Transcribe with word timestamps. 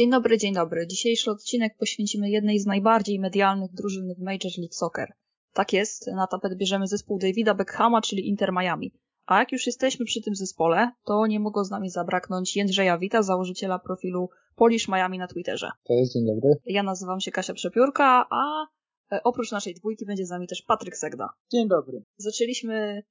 Dzień 0.00 0.10
dobry, 0.10 0.38
dzień 0.38 0.54
dobry. 0.54 0.86
Dzisiejszy 0.86 1.30
odcinek 1.30 1.76
poświęcimy 1.76 2.30
jednej 2.30 2.58
z 2.58 2.66
najbardziej 2.66 3.18
medialnych 3.18 3.72
drużyn 3.72 4.14
w 4.14 4.22
Major 4.22 4.52
League 4.58 4.72
Soccer. 4.72 5.12
Tak 5.52 5.72
jest, 5.72 6.06
na 6.06 6.26
tapet 6.26 6.56
bierzemy 6.56 6.86
zespół 6.86 7.18
Davida 7.18 7.54
Beckhama, 7.54 8.00
czyli 8.00 8.28
Inter 8.28 8.52
Miami. 8.52 8.92
A 9.26 9.38
jak 9.38 9.52
już 9.52 9.66
jesteśmy 9.66 10.04
przy 10.04 10.22
tym 10.22 10.34
zespole, 10.34 10.90
to 11.04 11.26
nie 11.26 11.40
mogło 11.40 11.64
z 11.64 11.70
nami 11.70 11.90
zabraknąć 11.90 12.56
Jędrzeja 12.56 12.98
Wita, 12.98 13.22
założyciela 13.22 13.78
profilu 13.78 14.28
Polish 14.56 14.88
Miami 14.88 15.18
na 15.18 15.26
Twitterze. 15.26 15.70
Cześć, 15.88 16.12
dzień 16.12 16.26
dobry. 16.26 16.50
Ja 16.66 16.82
nazywam 16.82 17.20
się 17.20 17.30
Kasia 17.30 17.54
Przepiórka, 17.54 18.26
a 18.30 18.66
e, 19.12 19.22
oprócz 19.24 19.52
naszej 19.52 19.74
dwójki 19.74 20.06
będzie 20.06 20.26
z 20.26 20.30
nami 20.30 20.46
też 20.46 20.62
Patryk 20.62 20.96
Segda. 20.96 21.28
Dzień 21.52 21.68
dobry. 21.68 22.02
Zaczęliśmy 22.16 23.02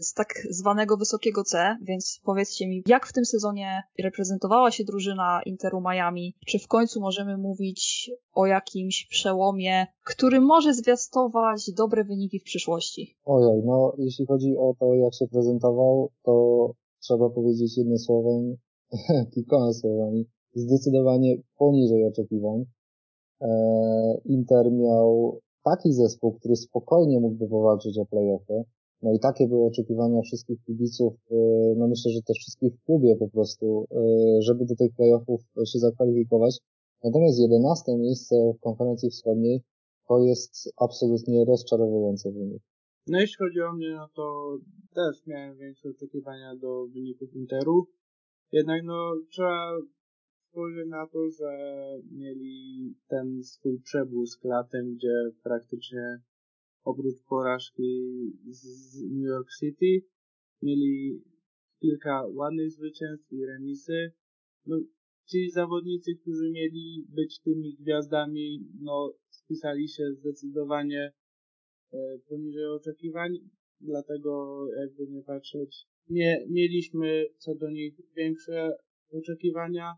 z 0.00 0.14
tak 0.14 0.28
zwanego 0.50 0.96
wysokiego 0.96 1.44
C, 1.44 1.76
więc 1.82 2.20
powiedzcie 2.24 2.68
mi, 2.68 2.82
jak 2.86 3.06
w 3.06 3.12
tym 3.12 3.24
sezonie 3.24 3.82
reprezentowała 3.98 4.70
się 4.70 4.84
drużyna 4.84 5.40
Interu 5.46 5.80
Miami? 5.80 6.34
Czy 6.46 6.58
w 6.58 6.68
końcu 6.68 7.00
możemy 7.00 7.38
mówić 7.38 8.10
o 8.32 8.46
jakimś 8.46 9.06
przełomie, 9.10 9.86
który 10.04 10.40
może 10.40 10.74
zwiastować 10.74 11.70
dobre 11.76 12.04
wyniki 12.04 12.38
w 12.38 12.44
przyszłości? 12.44 13.16
Ojej, 13.24 13.62
no 13.64 13.94
jeśli 13.98 14.26
chodzi 14.26 14.56
o 14.58 14.74
to, 14.80 14.94
jak 14.94 15.14
się 15.14 15.26
prezentował, 15.28 16.10
to 16.22 16.70
trzeba 17.00 17.30
powiedzieć 17.30 17.78
jednym 17.78 17.98
słowem, 17.98 18.56
kilkoma 19.34 19.72
słowami, 19.72 20.26
zdecydowanie 20.54 21.36
poniżej 21.58 22.04
oczekiwań. 22.04 22.64
E, 23.40 23.48
Inter 24.24 24.72
miał 24.72 25.40
taki 25.62 25.92
zespół, 25.92 26.32
który 26.32 26.56
spokojnie 26.56 27.20
mógłby 27.20 27.48
powalczyć 27.48 27.98
o 27.98 28.06
playoffy, 28.06 28.64
no 29.02 29.12
i 29.12 29.18
takie 29.18 29.48
były 29.48 29.66
oczekiwania 29.66 30.22
wszystkich 30.22 30.64
kibiców, 30.66 31.14
e, 31.30 31.34
no 31.76 31.88
myślę, 31.88 32.12
że 32.12 32.22
też 32.22 32.36
wszystkich 32.38 32.72
w 32.74 32.84
klubie 32.84 33.16
po 33.16 33.28
prostu, 33.28 33.86
e, 33.90 34.42
żeby 34.42 34.64
do 34.64 34.76
tych 34.76 34.94
playoffów 34.96 35.40
się 35.72 35.78
zakwalifikować. 35.78 36.58
Natomiast 37.04 37.38
11 37.38 37.98
miejsce 37.98 38.52
w 38.58 38.60
konferencji 38.60 39.10
wschodniej 39.10 39.62
to 40.08 40.18
jest 40.18 40.72
absolutnie 40.76 41.44
rozczarowujący 41.44 42.32
wynik. 42.32 42.62
No 43.06 43.20
jeśli 43.20 43.36
chodzi 43.36 43.60
o 43.60 43.72
mnie, 43.72 43.90
no 43.90 44.08
to 44.14 44.56
też 44.94 45.26
miałem 45.26 45.56
większe 45.56 45.88
oczekiwania 45.88 46.56
do 46.56 46.86
wyników 46.86 47.34
Interu. 47.34 47.86
Jednak 48.52 48.84
no 48.84 49.14
trzeba 49.30 49.78
spojrzeć 50.50 50.88
na 50.88 51.06
to, 51.06 51.30
że 51.30 51.52
mieli 52.10 52.94
ten 53.08 53.44
swój 53.44 53.80
przebłysk 53.80 54.44
latem, 54.44 54.94
gdzie 54.94 55.30
praktycznie 55.42 56.20
oprócz 56.84 57.22
porażki 57.28 58.06
z 58.50 59.02
New 59.02 59.26
York 59.26 59.48
City 59.60 60.06
mieli 60.62 61.22
kilka 61.80 62.26
ładnych 62.26 62.70
zwycięstw 62.70 63.32
i 63.32 63.46
remisy. 63.46 64.12
No, 64.66 64.80
ci 65.30 65.50
zawodnicy, 65.50 66.14
którzy 66.14 66.50
mieli 66.50 67.06
być 67.08 67.40
tymi 67.40 67.74
gwiazdami, 67.74 68.68
no, 68.80 69.14
spisali 69.30 69.88
się 69.88 70.12
zdecydowanie 70.12 71.12
e, 71.92 72.18
poniżej 72.28 72.66
oczekiwań, 72.66 73.38
dlatego 73.80 74.66
jakby 74.80 75.06
nie 75.06 75.22
patrzeć, 75.22 75.86
nie 76.08 76.46
mieliśmy 76.50 77.26
co 77.38 77.54
do 77.54 77.70
nich 77.70 77.94
większe 78.16 78.76
oczekiwania, 79.10 79.94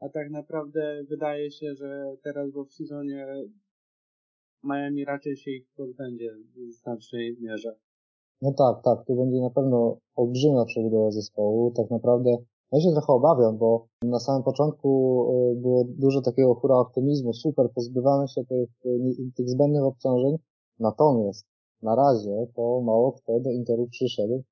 a 0.00 0.08
tak 0.08 0.30
naprawdę 0.30 1.04
wydaje 1.08 1.50
się, 1.50 1.74
że 1.74 2.16
teraz 2.22 2.52
w 2.52 2.56
off-seasonie 2.56 3.26
Miami 4.64 5.04
raczej 5.04 5.36
się 5.36 5.50
ich 5.50 5.66
pozbędzie 5.76 6.30
w 6.54 6.72
znacznej 6.72 7.36
mierze. 7.40 7.76
No 8.42 8.52
tak, 8.52 8.82
tak, 8.84 9.06
tu 9.06 9.16
będzie 9.16 9.40
na 9.40 9.50
pewno 9.50 9.98
olbrzymia 10.16 10.64
przebudowa 10.64 11.10
zespołu. 11.10 11.70
Tak 11.70 11.90
naprawdę 11.90 12.36
ja 12.72 12.80
się 12.80 12.92
trochę 12.92 13.12
obawiam, 13.12 13.58
bo 13.58 13.86
na 14.02 14.20
samym 14.20 14.42
początku 14.42 14.88
y, 15.52 15.60
było 15.60 15.84
dużo 15.88 16.20
takiego 16.22 16.54
hura 16.54 16.76
optymizmu, 16.76 17.32
super, 17.32 17.70
pozbywamy 17.74 18.28
się 18.28 18.44
tych, 18.44 18.68
y, 18.86 19.32
tych 19.36 19.48
zbędnych 19.48 19.82
obciążeń, 19.82 20.36
natomiast 20.78 21.46
na 21.82 21.94
razie 21.94 22.46
to 22.54 22.80
mało 22.80 23.12
kto 23.12 23.40
do 23.40 23.50
Interu 23.50 23.86
przyszedł, 23.86 24.34
y, 24.34 24.42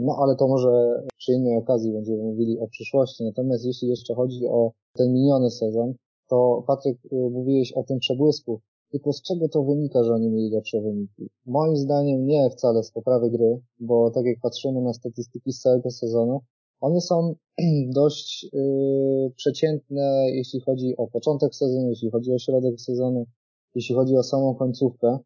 no 0.00 0.16
ale 0.22 0.36
to 0.36 0.48
może 0.48 1.02
przy 1.16 1.32
innej 1.32 1.56
okazji 1.56 1.92
będziemy 1.92 2.22
mówili 2.22 2.58
o 2.58 2.68
przyszłości. 2.68 3.24
Natomiast 3.24 3.64
jeśli 3.64 3.88
jeszcze 3.88 4.14
chodzi 4.14 4.46
o 4.46 4.72
ten 4.96 5.12
miniony 5.12 5.50
sezon, 5.50 5.94
to 6.28 6.64
Patryk, 6.66 6.98
mówiłeś 7.30 7.72
o 7.72 7.82
tym 7.82 7.98
przebłysku. 7.98 8.60
Tylko 8.94 9.12
z 9.12 9.22
czego 9.22 9.48
to 9.48 9.62
wynika, 9.62 10.04
że 10.04 10.14
oni 10.14 10.30
mieli 10.30 10.50
lepsze 10.50 10.80
wyniki? 10.80 11.30
Moim 11.46 11.76
zdaniem 11.76 12.26
nie 12.26 12.50
wcale 12.50 12.82
z 12.82 12.90
poprawy 12.90 13.30
gry, 13.30 13.60
bo 13.80 14.10
tak 14.10 14.24
jak 14.26 14.40
patrzymy 14.40 14.82
na 14.82 14.92
statystyki 14.92 15.52
z 15.52 15.60
całego 15.60 15.90
sezonu, 15.90 16.40
one 16.80 17.00
są 17.00 17.34
dość 18.00 18.42
yy, 18.52 19.30
przeciętne, 19.36 20.26
jeśli 20.32 20.60
chodzi 20.60 20.96
o 20.96 21.06
początek 21.06 21.54
sezonu, 21.54 21.88
jeśli 21.90 22.10
chodzi 22.10 22.32
o 22.32 22.38
środek 22.38 22.80
sezonu, 22.80 23.26
jeśli 23.74 23.94
chodzi 23.94 24.16
o 24.16 24.22
samą 24.22 24.54
końcówkę. 24.54 25.18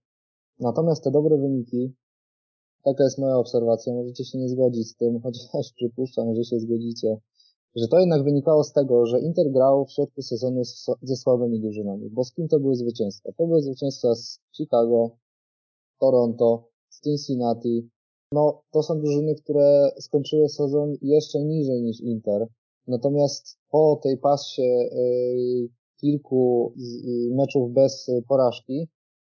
Natomiast 0.61 1.05
te 1.05 1.11
dobre 1.11 1.39
wyniki, 1.39 1.95
taka 2.85 3.05
jest 3.05 3.19
moja 3.19 3.37
obserwacja, 3.37 3.95
możecie 3.95 4.25
się 4.25 4.39
nie 4.39 4.49
zgodzić 4.49 4.89
z 4.89 4.97
tym, 4.97 5.21
chociaż 5.23 5.73
przypuszczam, 5.77 6.35
że 6.35 6.45
się 6.45 6.61
zgodzicie, 6.61 7.17
że 7.77 7.89
to 7.89 8.01
jednak 8.01 8.25
wynikało 8.25 8.65
z 8.65 8.73
tego, 8.73 9.07
że 9.07 9.21
Inter 9.21 9.51
grał 9.53 9.85
w 9.85 9.93
środku 9.93 10.23
sezonu 10.23 10.63
ze 11.03 11.17
słabymi 11.17 11.61
drużynami. 11.61 12.11
Bo 12.11 12.25
z 12.25 12.33
kim 12.33 12.49
to 12.49 12.61
były 12.61 12.77
zwycięstwa? 12.77 13.33
To 13.37 13.47
były 13.47 13.63
zwycięstwa 13.63 14.15
z 14.15 14.41
Chicago, 14.57 15.11
Toronto, 16.01 16.69
z 16.89 17.01
Cincinnati. 17.01 17.89
No, 18.33 18.63
to 18.71 18.83
są 18.83 19.01
drużyny, 19.01 19.35
które 19.35 19.91
skończyły 20.01 20.49
sezon 20.49 20.95
jeszcze 21.03 21.45
niżej 21.45 21.83
niż 21.83 22.01
Inter. 22.01 22.47
Natomiast 22.87 23.59
po 23.71 24.01
tej 24.03 24.19
pasie 24.19 24.63
yy, 24.63 25.69
kilku 26.01 26.73
yy, 26.77 27.35
meczów 27.35 27.73
bez 27.73 28.11
porażki 28.29 28.89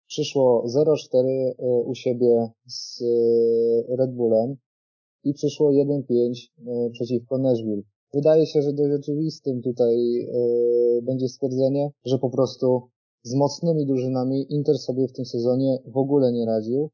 przyszło 0.08 0.66
0-4 0.68 1.26
yy, 1.26 1.54
u 1.86 1.96
siebie 1.96 2.50
z 2.66 3.02
y, 3.02 3.96
Red 3.98 4.16
Bullem 4.16 4.56
i 5.24 5.34
przyszło 5.34 5.72
1-5 5.72 6.04
y, 6.88 6.92
przeciwko 6.92 7.38
Nashville. 7.38 7.84
Wydaje 8.14 8.46
się, 8.46 8.62
że 8.62 8.74
dość 8.74 8.94
oczywistym 9.00 9.62
tutaj 9.62 9.98
yy, 10.14 11.02
będzie 11.02 11.28
stwierdzenie, 11.28 11.92
że 12.06 12.20
po 12.20 12.30
prostu 12.30 12.82
z 13.24 13.36
mocnymi 13.36 13.86
drużynami 13.86 14.54
Inter 14.54 14.78
sobie 14.78 15.08
w 15.08 15.14
tym 15.14 15.26
sezonie 15.26 15.78
w 15.86 15.98
ogóle 15.98 16.32
nie 16.32 16.46
radził. 16.46 16.90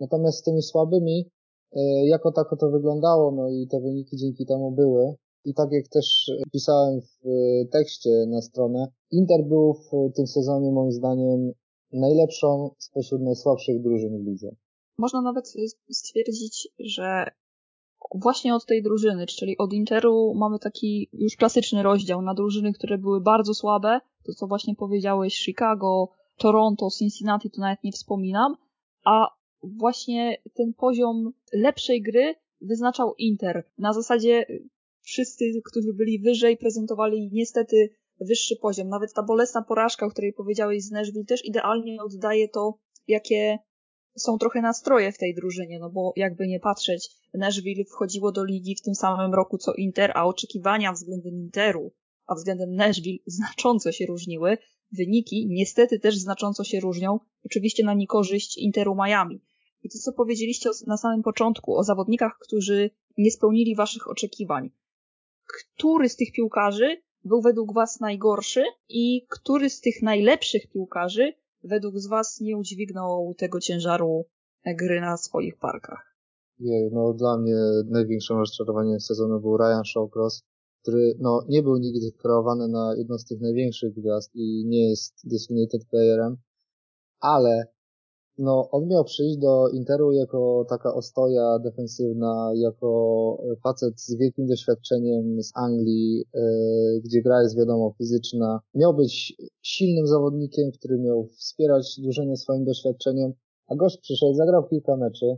Natomiast 0.00 0.38
z 0.38 0.42
tymi 0.42 0.62
słabymi, 0.62 1.30
yy, 1.72 2.06
jako 2.06 2.32
tako 2.32 2.56
to 2.56 2.70
wyglądało, 2.70 3.30
no 3.30 3.48
i 3.48 3.66
te 3.70 3.80
wyniki 3.80 4.16
dzięki 4.16 4.46
temu 4.46 4.72
były. 4.72 5.14
I 5.44 5.54
tak 5.54 5.72
jak 5.72 5.88
też 5.88 6.30
pisałem 6.52 7.00
w 7.00 7.24
yy, 7.24 7.68
tekście 7.72 8.26
na 8.26 8.42
stronę, 8.42 8.86
Inter 9.10 9.44
był 9.48 9.74
w 9.74 10.12
tym 10.16 10.26
sezonie 10.26 10.72
moim 10.72 10.92
zdaniem 10.92 11.52
najlepszą 11.92 12.70
spośród 12.78 13.22
najsłabszych 13.22 13.82
drużyn 13.82 14.24
w 14.24 14.26
lidze. 14.26 14.56
Można 14.98 15.22
nawet 15.22 15.52
stwierdzić, 15.90 16.68
że 16.78 17.24
właśnie 18.14 18.54
od 18.54 18.66
tej 18.66 18.82
drużyny, 18.82 19.26
czyli 19.26 19.58
od 19.58 19.72
Interu 19.72 20.34
mamy 20.34 20.58
taki 20.58 21.08
już 21.12 21.36
klasyczny 21.36 21.82
rozdział 21.82 22.22
na 22.22 22.34
drużyny, 22.34 22.72
które 22.72 22.98
były 22.98 23.20
bardzo 23.20 23.54
słabe, 23.54 24.00
to 24.24 24.32
co 24.32 24.46
właśnie 24.46 24.74
powiedziałeś, 24.74 25.34
Chicago, 25.34 26.08
Toronto, 26.36 26.88
Cincinnati, 26.98 27.50
to 27.50 27.60
nawet 27.60 27.84
nie 27.84 27.92
wspominam, 27.92 28.56
a 29.04 29.26
właśnie 29.62 30.42
ten 30.54 30.74
poziom 30.74 31.32
lepszej 31.52 32.02
gry 32.02 32.34
wyznaczał 32.60 33.14
Inter. 33.18 33.64
Na 33.78 33.92
zasadzie 33.92 34.46
wszyscy, 35.02 35.44
którzy 35.64 35.94
byli 35.94 36.18
wyżej, 36.18 36.56
prezentowali 36.56 37.30
niestety 37.32 37.90
wyższy 38.20 38.56
poziom. 38.56 38.88
Nawet 38.88 39.12
ta 39.12 39.22
bolesna 39.22 39.62
porażka, 39.62 40.06
o 40.06 40.10
której 40.10 40.32
powiedziałeś 40.32 40.84
z 40.84 40.90
Nashville, 40.90 41.24
też 41.24 41.44
idealnie 41.44 42.02
oddaje 42.02 42.48
to, 42.48 42.74
jakie 43.08 43.58
są 44.16 44.38
trochę 44.38 44.60
nastroje 44.60 45.12
w 45.12 45.18
tej 45.18 45.34
drużynie, 45.34 45.78
no 45.78 45.90
bo 45.90 46.12
jakby 46.16 46.46
nie 46.46 46.60
patrzeć, 46.60 47.10
Nashville 47.34 47.84
wchodziło 47.84 48.32
do 48.32 48.44
ligi 48.44 48.76
w 48.76 48.82
tym 48.82 48.94
samym 48.94 49.34
roku 49.34 49.58
co 49.58 49.74
Inter, 49.74 50.12
a 50.14 50.24
oczekiwania 50.24 50.92
względem 50.92 51.34
Interu, 51.34 51.92
a 52.26 52.34
względem 52.34 52.74
Nashville 52.74 53.18
znacząco 53.26 53.92
się 53.92 54.06
różniły. 54.06 54.58
Wyniki 54.92 55.46
niestety 55.50 55.98
też 55.98 56.18
znacząco 56.18 56.64
się 56.64 56.80
różnią, 56.80 57.20
oczywiście 57.44 57.84
na 57.84 57.94
niekorzyść 57.94 58.58
Interu 58.58 58.94
Miami. 58.94 59.40
I 59.82 59.88
to, 59.88 59.98
co 59.98 60.12
powiedzieliście 60.12 60.70
na 60.86 60.96
samym 60.96 61.22
początku 61.22 61.76
o 61.76 61.84
zawodnikach, 61.84 62.38
którzy 62.40 62.90
nie 63.18 63.30
spełnili 63.30 63.76
waszych 63.76 64.08
oczekiwań. 64.08 64.70
Który 65.46 66.08
z 66.08 66.16
tych 66.16 66.32
piłkarzy 66.32 67.02
był 67.24 67.42
według 67.42 67.74
was 67.74 68.00
najgorszy 68.00 68.64
i 68.88 69.26
który 69.28 69.70
z 69.70 69.80
tych 69.80 70.02
najlepszych 70.02 70.70
piłkarzy 70.70 71.32
według 71.62 71.98
z 71.98 72.06
Was 72.06 72.40
nie 72.40 72.56
udźwignął 72.56 73.34
tego 73.38 73.60
ciężaru 73.60 74.24
gry 74.66 75.00
na 75.00 75.16
swoich 75.16 75.58
parkach? 75.58 76.16
Nie, 76.58 76.90
no 76.92 77.12
dla 77.12 77.38
mnie 77.38 77.56
największym 77.86 78.36
rozczarowaniem 78.36 79.00
sezonu 79.00 79.40
był 79.40 79.56
Ryan 79.56 79.84
Shawcross, 79.84 80.42
który 80.82 81.14
no, 81.18 81.44
nie 81.48 81.62
był 81.62 81.76
nigdy 81.76 82.12
kreowany 82.12 82.68
na 82.68 82.94
jedną 82.96 83.18
z 83.18 83.24
tych 83.24 83.40
największych 83.40 83.94
gwiazd 83.94 84.30
i 84.34 84.64
nie 84.66 84.88
jest 84.88 85.14
designated 85.24 85.88
playerem, 85.90 86.36
ale 87.20 87.66
no, 88.40 88.68
on 88.70 88.88
miał 88.88 89.04
przyjść 89.04 89.36
do 89.36 89.68
Interu 89.68 90.12
jako 90.12 90.66
taka 90.68 90.94
ostoja 90.94 91.58
defensywna, 91.58 92.52
jako 92.54 92.90
facet 93.62 94.00
z 94.00 94.14
wielkim 94.14 94.46
doświadczeniem 94.46 95.42
z 95.42 95.52
Anglii, 95.54 96.24
yy, 96.34 97.00
gdzie 97.04 97.22
gra 97.22 97.42
jest 97.42 97.58
wiadomo 97.58 97.94
fizyczna. 97.98 98.60
Miał 98.74 98.94
być 98.94 99.36
silnym 99.62 100.06
zawodnikiem, 100.06 100.70
który 100.72 100.98
miał 100.98 101.26
wspierać 101.26 102.00
drużynę 102.02 102.36
swoim 102.36 102.64
doświadczeniem, 102.64 103.32
a 103.66 103.74
gość 103.76 103.98
przyszedł, 104.00 104.34
zagrał 104.34 104.68
kilka 104.68 104.96
meczy, 104.96 105.36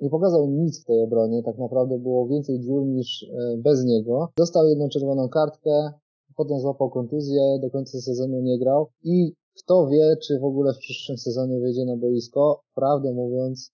nie 0.00 0.10
pokazał 0.10 0.50
nic 0.50 0.82
w 0.82 0.84
tej 0.84 1.02
obronie, 1.02 1.42
tak 1.42 1.58
naprawdę 1.58 1.98
było 1.98 2.28
więcej 2.28 2.60
dziur 2.60 2.86
niż 2.86 3.22
e, 3.22 3.56
bez 3.56 3.84
niego. 3.84 4.28
Dostał 4.36 4.68
jedną 4.68 4.88
czerwoną 4.88 5.28
kartkę, 5.28 5.92
potem 6.36 6.60
złapał 6.60 6.90
kontuzję, 6.90 7.58
do 7.62 7.70
końca 7.70 8.00
sezonu 8.00 8.40
nie 8.40 8.58
grał 8.58 8.86
i 9.02 9.32
kto 9.58 9.86
wie, 9.86 10.16
czy 10.22 10.38
w 10.38 10.44
ogóle 10.44 10.72
w 10.74 10.78
przyszłym 10.78 11.18
sezonie 11.18 11.60
wyjdzie 11.60 11.84
na 11.84 11.96
boisko. 11.96 12.60
Prawdę 12.74 13.12
mówiąc, 13.12 13.72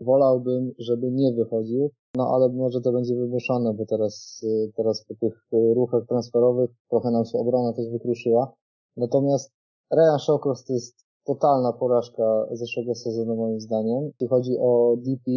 wolałbym, 0.00 0.72
żeby 0.78 1.10
nie 1.10 1.32
wychodził, 1.32 1.90
no 2.14 2.28
ale 2.34 2.48
może 2.48 2.80
to 2.80 2.92
będzie 2.92 3.14
wymuszone, 3.14 3.74
bo 3.74 3.86
teraz, 3.86 4.44
e, 4.44 4.72
teraz 4.76 5.04
po 5.04 5.14
tych 5.14 5.48
e, 5.52 5.74
ruchach 5.74 6.06
transferowych 6.08 6.70
trochę 6.90 7.10
nam 7.10 7.24
się 7.24 7.38
obrona 7.38 7.72
też 7.72 7.88
wykruszyła. 7.90 8.52
Natomiast 8.96 9.52
Ryan 9.92 10.18
Shawcross 10.18 10.64
to 10.64 10.72
jest 10.72 10.96
totalna 11.24 11.72
porażka 11.72 12.46
zeszłego 12.52 12.94
sezonu 12.94 13.36
moim 13.36 13.60
zdaniem. 13.60 14.04
Jeśli 14.04 14.28
chodzi 14.28 14.58
o 14.60 14.96
DP, 14.96 15.30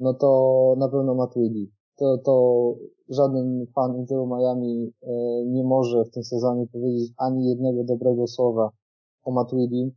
no 0.00 0.14
to 0.14 0.74
na 0.78 0.88
pewno 0.88 1.14
Matuidi. 1.14 1.72
To, 1.96 2.18
to 2.18 2.74
żaden 3.08 3.66
fan 3.74 3.96
Interu 3.96 4.26
Miami 4.26 4.92
e, 5.02 5.12
nie 5.46 5.64
może 5.64 6.04
w 6.04 6.10
tym 6.10 6.24
sezonie 6.24 6.66
powiedzieć 6.72 7.12
ani 7.16 7.48
jednego 7.48 7.84
dobrego 7.84 8.26
słowa 8.26 8.70
o 9.26 9.32
Matuidi, 9.32 9.92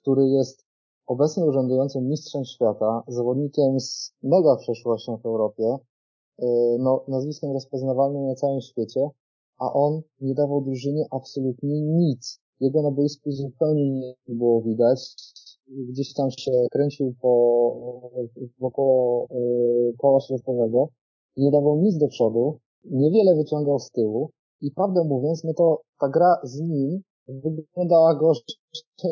który 0.00 0.28
jest 0.28 0.64
obecnie 1.06 1.44
urzędującym 1.44 2.08
mistrzem 2.08 2.44
świata, 2.44 3.02
zawodnikiem 3.08 3.80
z 3.80 4.12
mega 4.22 4.56
przeszłością 4.56 5.16
w 5.16 5.26
Europie, 5.26 5.76
e, 6.38 6.46
no, 6.78 7.04
nazwiskiem 7.08 7.52
rozpoznawalnym 7.52 8.26
na 8.26 8.34
całym 8.34 8.60
świecie, 8.60 9.10
a 9.58 9.72
on 9.72 10.02
nie 10.20 10.34
dawał 10.34 10.62
drużynie 10.62 11.04
absolutnie 11.10 11.80
nic. 11.80 12.40
Jego 12.60 12.82
na 12.82 12.90
boisku 12.90 13.32
zupełnie 13.32 13.90
nie 14.00 14.14
było 14.28 14.62
widać. 14.62 15.14
Gdzieś 15.68 16.14
tam 16.14 16.30
się 16.30 16.52
kręcił 16.70 17.14
po, 17.20 17.30
wokoło 18.58 19.26
y, 19.30 19.96
koła 19.98 20.20
środkowego, 20.20 20.88
nie 21.36 21.50
dawał 21.50 21.76
nic 21.76 21.98
do 21.98 22.08
przodu, 22.08 22.58
niewiele 22.84 23.36
wyciągał 23.36 23.78
z 23.78 23.90
tyłu. 23.90 24.30
I 24.60 24.70
prawdę 24.70 25.04
mówiąc, 25.04 25.44
no 25.44 25.54
to 25.54 25.80
ta 26.00 26.08
gra 26.08 26.36
z 26.42 26.60
nim 26.60 27.02
wyglądała 27.28 28.14
gorzej 28.14 28.42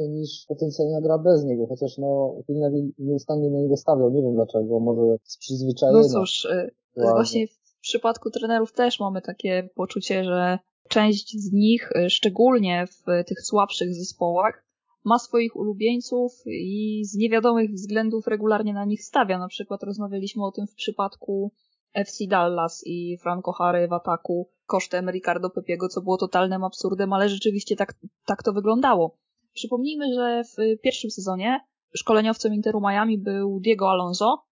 niż 0.09 0.45
potencjalna 0.49 1.01
gra 1.01 1.19
bez 1.19 1.45
niego, 1.45 1.67
chociaż 1.67 1.99
no 1.99 2.37
Filnewi 2.47 2.95
nieustannie 2.99 3.51
na 3.51 3.59
niego 3.59 3.77
stawiał, 3.77 4.11
nie 4.11 4.23
wiem 4.23 4.35
dlaczego, 4.35 4.81
może 4.81 5.17
z 5.25 5.39
przyzwyczajenia. 5.39 6.03
No 6.03 6.09
cóż, 6.09 6.45
y, 6.45 6.71
właśnie 6.97 7.47
w 7.47 7.81
przypadku 7.81 8.31
trenerów 8.31 8.73
też 8.73 9.01
mamy 9.01 9.23
takie 9.23 9.69
poczucie, 9.75 10.25
że 10.25 10.59
część 10.89 11.37
z 11.39 11.53
nich, 11.53 11.91
y, 11.97 12.11
szczególnie 12.11 12.87
w 12.87 13.27
tych 13.27 13.41
słabszych 13.41 13.95
zespołach, 13.95 14.67
ma 15.05 15.19
swoich 15.19 15.57
ulubieńców 15.57 16.43
i 16.47 17.03
z 17.05 17.15
niewiadomych 17.15 17.71
względów 17.71 18.27
regularnie 18.27 18.73
na 18.73 18.85
nich 18.85 19.05
stawia. 19.05 19.39
Na 19.39 19.49
przykład 19.49 19.83
rozmawialiśmy 19.83 20.45
o 20.45 20.53
tym 20.53 20.67
w 20.67 20.75
przypadku 20.75 21.53
FC 21.97 22.27
Dallas 22.29 22.83
i 22.87 23.19
Franco 23.19 23.53
Harry 23.53 23.89
w 23.89 23.93
ataku 23.93 24.51
kosztem 24.67 25.11
Ricardo 25.11 25.51
Pepiego, 25.51 25.89
co 25.89 26.03
było 26.03 26.17
totalnym 26.17 26.65
absurdem, 26.65 27.13
ale 27.13 27.29
rzeczywiście 27.29 27.77
tak, 27.77 27.95
tak 28.27 28.43
to 28.43 28.53
wyglądało. 28.53 29.19
Przypomnijmy, 29.53 30.15
że 30.15 30.43
w 30.45 30.81
pierwszym 30.83 31.11
sezonie 31.11 31.61
szkoleniowcem 31.95 32.55
Interu 32.55 32.81
Miami 32.81 33.19
był 33.19 33.61
Diego 33.61 33.91
Alonso, 33.91 34.47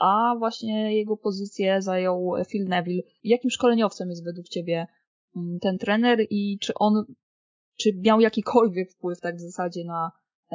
a 0.00 0.34
właśnie 0.38 0.96
jego 0.96 1.16
pozycję 1.16 1.82
zajął 1.82 2.32
Phil 2.50 2.68
Neville. 2.68 3.02
Jakim 3.24 3.50
szkoleniowcem 3.50 4.10
jest 4.10 4.24
według 4.24 4.48
Ciebie 4.48 4.86
mm, 5.36 5.58
ten 5.60 5.78
trener 5.78 6.26
i 6.30 6.58
czy 6.60 6.74
on 6.74 7.04
czy 7.76 7.90
miał 8.04 8.20
jakikolwiek 8.20 8.92
wpływ 8.92 9.20
tak 9.20 9.36
w 9.36 9.40
zasadzie 9.40 9.84
na, 9.84 10.12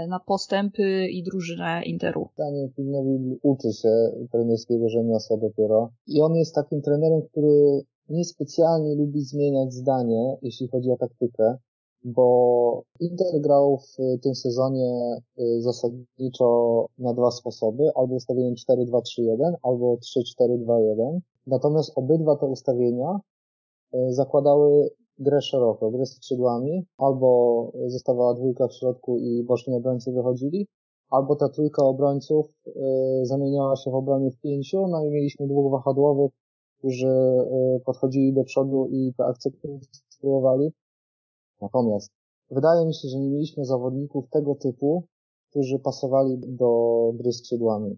na 0.08 0.20
postępy 0.20 1.08
i 1.08 1.24
drużynę 1.24 1.82
Interu? 1.86 2.28
Daniel 2.38 2.70
Pilnowi 2.76 3.40
uczy 3.44 3.74
się 3.74 3.90
trenerskiego 4.32 4.90
rzemiosła 4.90 5.38
dopiero 5.38 5.90
i 6.08 6.22
on 6.22 6.36
jest 6.36 6.56
takim 6.56 6.82
trenerem, 6.82 7.22
który 7.22 7.82
niespecjalnie 8.10 8.96
lubi 8.96 9.22
zmieniać 9.22 9.74
zdanie, 9.74 10.38
jeśli 10.42 10.68
chodzi 10.68 10.92
o 10.92 10.98
taktykę, 10.98 11.58
bo 12.04 12.84
Inter 13.00 13.42
grał 13.42 13.78
w 13.78 14.22
tym 14.22 14.36
sezonie 14.36 15.18
y, 15.40 15.62
zasadniczo 15.62 16.86
na 16.98 17.14
dwa 17.14 17.32
sposoby, 17.32 17.84
albo 17.96 18.16
ustawieniem 18.16 18.56
4-2-3-1, 18.56 19.54
albo 19.64 19.98
3-4-2-1. 20.42 21.20
Natomiast 21.48 21.92
obydwa 21.96 22.36
te 22.36 22.46
ustawienia 22.46 23.20
y, 23.94 24.14
zakładały 24.14 24.90
grę 25.20 25.42
szeroko, 25.42 25.92
grę 25.92 26.06
skrzydłami, 26.06 26.86
albo 26.98 27.72
zostawała 27.88 28.34
dwójka 28.34 28.68
w 28.68 28.74
środku 28.74 29.18
i 29.18 29.44
boczni 29.44 29.76
obrońcy 29.76 30.12
wychodzili, 30.12 30.68
albo 31.10 31.36
ta 31.36 31.50
trójka 31.50 31.84
obrońców 31.84 32.46
y, 32.68 32.72
zamieniała 33.24 33.76
się 33.76 33.92
w 33.92 33.96
obronie 33.96 34.32
w 34.32 34.40
pięciu, 34.40 34.88
no 34.88 35.06
i 35.06 35.10
mieliśmy 35.10 35.48
dwóch 35.48 35.72
wahadłowych, 35.72 36.32
którzy 36.78 37.08
y, 37.08 37.80
podchodzili 37.86 38.34
do 38.34 38.44
przodu 38.44 38.88
i 38.92 39.14
te 39.18 39.26
akcje 39.26 39.52
spróbowali. 40.10 40.72
Natomiast 41.62 42.12
wydaje 42.52 42.86
mi 42.86 42.94
się, 42.94 43.08
że 43.08 43.20
nie 43.20 43.30
mieliśmy 43.30 43.66
zawodników 43.66 44.30
tego 44.30 44.56
typu, 44.56 45.04
którzy 45.50 45.80
pasowali 45.80 46.38
do 46.48 47.12
gry 47.14 47.32
skrzydłami. 47.32 47.98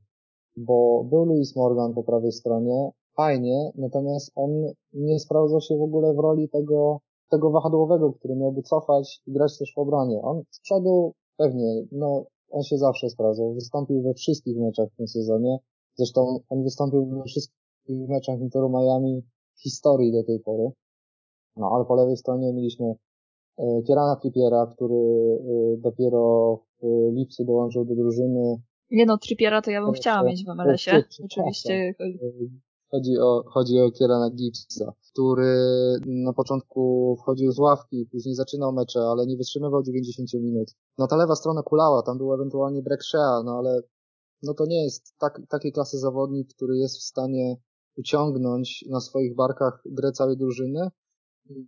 Bo 0.58 1.04
był 1.04 1.26
Louis 1.26 1.56
Morgan 1.56 1.94
po 1.94 2.04
prawej 2.04 2.32
stronie, 2.32 2.92
fajnie, 3.16 3.72
natomiast 3.76 4.32
on 4.36 4.52
nie 4.94 5.20
sprawdzał 5.20 5.62
się 5.62 5.78
w 5.78 5.82
ogóle 5.82 6.14
w 6.14 6.20
roli 6.20 6.50
tego 6.50 7.00
tego 7.30 7.52
wahadłowego, 7.52 8.14
który 8.14 8.36
miałby 8.36 8.62
cofać 8.62 9.22
i 9.28 9.32
grać 9.32 9.58
też 9.58 9.74
w 9.76 9.78
obronie. 9.78 10.22
On 10.22 10.44
z 10.50 10.60
przodu 10.60 11.14
pewnie, 11.38 11.84
no, 11.92 12.26
on 12.50 12.64
się 12.64 12.78
zawsze 12.78 13.10
sprawdzał. 13.10 13.54
Wystąpił 13.54 14.02
we 14.02 14.14
wszystkich 14.14 14.58
meczach 14.58 14.90
w 14.94 14.96
tym 14.96 15.08
sezonie. 15.08 15.58
Zresztą 15.96 16.40
on 16.50 16.64
wystąpił 16.64 17.06
we 17.06 17.24
wszystkich 17.24 18.10
meczach 18.10 18.40
Interu 18.40 18.70
Miami 18.70 19.24
w 19.56 19.62
historii 19.62 20.12
do 20.12 20.24
tej 20.24 20.40
pory. 20.40 20.72
No, 21.56 21.72
ale 21.76 21.86
po 21.86 21.96
lewej 21.96 22.18
stronie 22.18 22.54
mieliśmy 22.54 22.96
e, 23.58 23.82
Kierana 23.88 24.16
Trippiera, 24.16 24.68
który 24.76 24.96
e, 24.96 25.78
dopiero 25.78 26.56
w 26.82 27.14
lipcu 27.14 27.46
dołączył 27.46 27.86
do 27.86 27.96
drużyny. 27.96 28.62
Nie 28.92 29.06
no, 29.06 29.18
Trippiera 29.18 29.62
to 29.62 29.72
ja 29.72 29.82
bym 29.86 29.94
chciała 29.94 30.24
mieć 30.24 30.46
w 30.46 30.48
MLS-ie. 30.48 31.04
Oczywiście 31.26 31.96
Chodzi 32.92 33.18
o, 33.20 33.44
chodzi 33.48 33.80
o 33.80 33.92
Kierana 33.92 34.30
Gibbsa, 34.30 34.94
który 35.12 35.56
na 36.06 36.34
początku 36.34 37.16
wchodził 37.22 37.52
z 37.52 37.60
ławki, 37.60 38.08
później 38.12 38.36
zaczynał 38.36 38.74
mecze, 38.74 39.00
ale 39.00 39.26
nie 39.26 39.38
wytrzymywał 39.38 39.84
90 39.84 40.34
minut. 40.34 40.68
No 40.98 41.08
ta 41.08 41.16
lewa 41.16 41.36
strona 41.36 41.64
kulała, 41.64 42.02
tam 42.02 42.18
był 42.18 42.34
ewentualnie 42.34 42.82
Breck 42.82 43.04
Shea, 43.04 43.44
no 43.46 43.52
ale 43.52 43.82
no 44.44 44.54
to 44.54 44.66
nie 44.66 44.84
jest 44.84 45.16
tak, 45.20 45.42
takiej 45.50 45.72
klasy 45.72 45.98
zawodnik, 45.98 46.54
który 46.54 46.78
jest 46.78 46.98
w 46.98 47.04
stanie 47.04 47.58
uciągnąć 47.98 48.86
na 48.90 49.00
swoich 49.00 49.36
barkach 49.36 49.82
grę 49.86 50.12
całej 50.12 50.38
drużyny. 50.38 50.90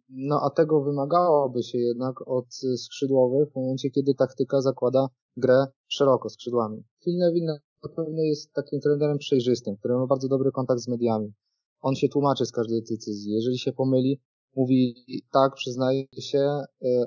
No 0.09 0.41
a 0.43 0.49
tego 0.49 0.81
wymagałoby 0.81 1.63
się 1.63 1.77
jednak 1.77 2.27
od 2.27 2.45
skrzydłowych 2.77 3.51
w 3.51 3.55
momencie, 3.55 3.89
kiedy 3.89 4.13
taktyka 4.15 4.61
zakłada 4.61 5.07
grę 5.37 5.67
szeroko 5.87 6.29
skrzydłami. 6.29 6.83
Neville 7.07 7.59
na 7.83 7.89
pewno 7.89 8.21
jest 8.21 8.53
takim 8.53 8.79
trenerem 8.79 9.17
przejrzystym, 9.17 9.77
który 9.77 9.93
ma 9.93 10.07
bardzo 10.07 10.27
dobry 10.27 10.51
kontakt 10.51 10.81
z 10.81 10.87
mediami. 10.87 11.33
On 11.81 11.95
się 11.95 12.09
tłumaczy 12.09 12.45
z 12.45 12.51
każdej 12.51 12.81
decyzji. 12.81 13.31
Jeżeli 13.31 13.59
się 13.59 13.73
pomyli, 13.73 14.21
mówi 14.55 14.95
tak, 15.31 15.55
przyznaje 15.55 16.05
się, 16.19 16.61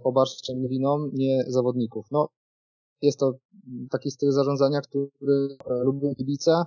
obarczcie 0.04 0.56
mnie 0.56 0.68
winą, 0.68 1.10
nie 1.12 1.44
zawodników. 1.48 2.06
No, 2.10 2.28
jest 3.02 3.18
to 3.18 3.32
taki 3.90 4.10
styl 4.10 4.32
zarządzania, 4.32 4.80
który 4.80 5.48
e, 5.70 5.84
lubią 5.84 6.14
kibice, 6.14 6.62